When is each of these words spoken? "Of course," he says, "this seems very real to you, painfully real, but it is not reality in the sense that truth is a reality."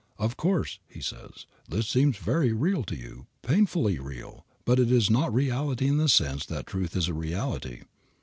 "Of 0.17 0.35
course," 0.35 0.79
he 0.87 0.99
says, 0.99 1.45
"this 1.69 1.87
seems 1.87 2.17
very 2.17 2.51
real 2.53 2.81
to 2.85 2.95
you, 2.97 3.27
painfully 3.43 3.99
real, 3.99 4.47
but 4.65 4.79
it 4.79 4.91
is 4.91 5.11
not 5.11 5.31
reality 5.31 5.87
in 5.87 5.97
the 5.97 6.09
sense 6.09 6.43
that 6.47 6.65
truth 6.65 6.95
is 6.95 7.07
a 7.07 7.13
reality." 7.13 7.81